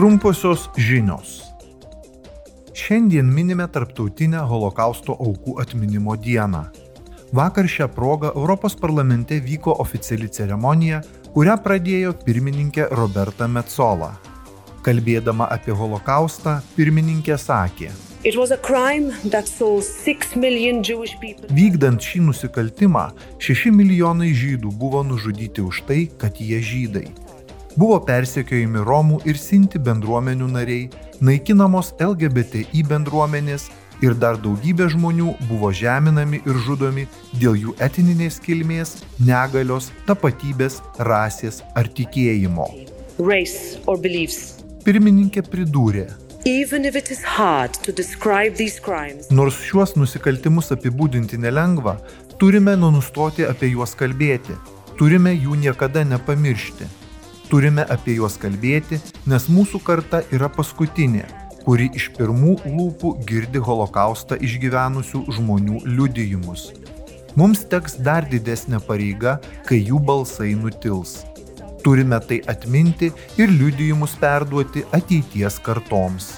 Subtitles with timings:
[0.00, 1.42] Trumposios žinios.
[2.72, 6.62] Šiandien minime Tarptautinę holokausto aukų atminimo dieną.
[7.36, 11.02] Vakar šią progą Europos parlamente vyko oficiali ceremonija,
[11.34, 14.14] kurią pradėjo pirmininkė Roberta Metzola.
[14.88, 17.92] Kalbėdama apie holokaustą, pirmininkė sakė,
[21.60, 27.10] Vykdant šį nusikaltimą, 6 milijonai žydų buvo nužudyti už tai, kad jie žydai.
[27.78, 30.88] Buvo persekiojami Romų ir Sinti bendruomenių nariai,
[31.22, 33.68] naikinamos LGBTI bendruomenės
[34.02, 37.06] ir dar daugybė žmonių buvo žeminami ir žudomi
[37.38, 42.66] dėl jų etninės kilmės, negalios, tapatybės, rasės ar tikėjimo.
[44.80, 46.08] Pirmininkė pridūrė,
[49.36, 51.98] Nors šiuos nusikaltimus apibūdinti nelengva,
[52.40, 54.56] turime nustoti apie juos kalbėti,
[54.96, 56.88] turime jų niekada nepamiršti.
[57.50, 61.24] Turime apie juos kalbėti, nes mūsų karta yra paskutinė,
[61.64, 66.68] kuri iš pirmų lūpų girdi holokaustą išgyvenusių žmonių liudijimus.
[67.34, 71.24] Mums teks dar didesnė pareiga, kai jų balsai nutils.
[71.82, 73.08] Turime tai atminti
[73.40, 76.28] ir liudijimus perduoti ateities kartoms.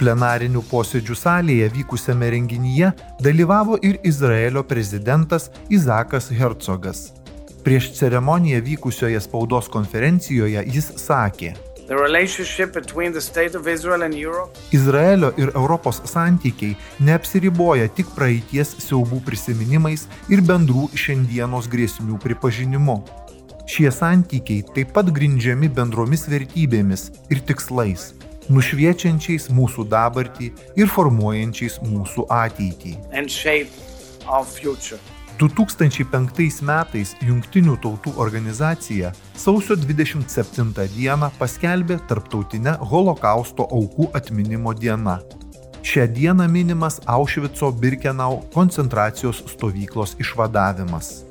[0.00, 2.92] Plenarinių posėdžių salėje vykusiame renginyje
[3.24, 7.19] dalyvavo ir Izraelio prezidentas Izakas Hercogas.
[7.64, 11.54] Prieš ceremoniją vykusioje spaudos konferencijoje jis sakė,
[14.76, 22.96] Izraelio ir Europos santykiai neapsiriboja tik praeities siaubų prisiminimais ir bendrų šiandienos grėsmių pripažinimu.
[23.66, 28.12] Šie santykiai taip pat grindžiami bendromis vertybėmis ir tikslais,
[28.46, 32.94] nušviečiančiais mūsų dabartį ir formuojančiais mūsų ateitį.
[35.40, 45.16] 2005 metais Junktinių tautų organizacija sausio 27 dieną paskelbė Tarptautinę holokausto aukų atminimo dieną.
[45.80, 51.24] Šią dieną minimas Aušvico Birkenau koncentracijos stovyklos išvadavimas.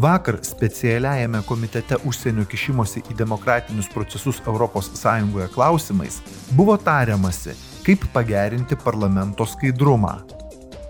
[0.00, 6.22] Vakar specialiajame komitete užsienio kišimosi į demokratinius procesus ES klausimais
[6.56, 7.52] buvo tariamasi,
[7.84, 10.39] kaip pagerinti parlamento skaidrumą.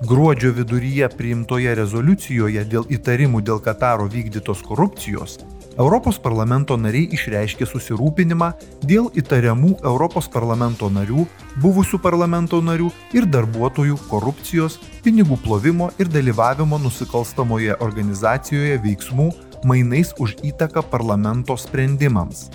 [0.00, 5.40] Gruodžio viduryje priimtoje rezoliucijoje dėl įtarimų dėl Kataro vykdytos korupcijos
[5.80, 8.48] Europos parlamento nariai išreiškė susirūpinimą
[8.84, 11.26] dėl įtariamų Europos parlamento narių,
[11.62, 19.28] buvusių parlamento narių ir darbuotojų korupcijos, pinigų plovimo ir dalyvavimo nusikalstamoje organizacijoje veiksmų
[19.64, 22.48] mainais už įtaką parlamento sprendimams.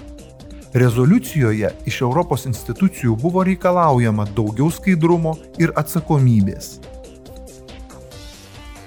[0.76, 6.95] Rezoliucijoje iš Europos institucijų buvo reikalaujama daugiau skaidrumo ir atsakomybės.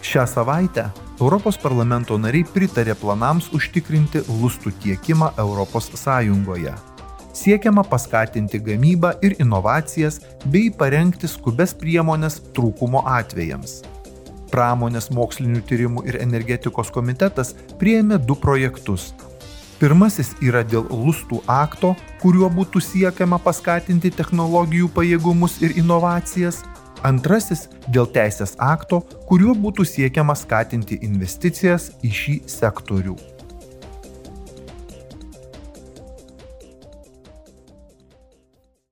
[0.08, 0.86] Šią savaitę
[1.20, 5.26] Europos parlamento nariai pritarė planams užtikrinti lustų tiekimą
[6.02, 6.72] Sąjungoje.
[7.36, 10.16] Siekiama paskatinti gamybą ir inovacijas
[10.46, 13.82] bei parengti skubes priemonės trūkumo atvejams.
[14.50, 19.12] Pramonės mokslinių tyrimų ir energetikos komitetas priėmė du projektus.
[19.78, 26.64] Pirmasis yra dėl lustų akto, kuriuo būtų siekiama paskatinti technologijų pajėgumus ir inovacijas,
[27.06, 33.14] Antrasis dėl teisės akto, kuriuo būtų siekiama skatinti investicijas į šį sektorių.